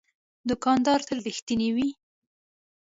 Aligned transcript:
دوکاندار 0.49 0.99
تل 1.07 1.19
رښتینی 1.27 1.69
وي. 1.75 1.89